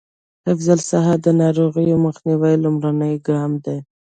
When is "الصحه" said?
0.77-1.13